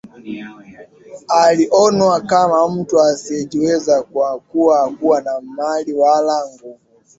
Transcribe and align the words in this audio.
Alionwa 1.27 2.21
kama 2.21 2.67
mtu 2.69 3.01
asiyejiweza 3.01 4.03
kwa 4.03 4.39
kuwa 4.39 4.77
hakuwa 4.83 5.21
na 5.21 5.41
mali 5.41 5.93
wala 5.93 6.47
nguvu 6.47 6.79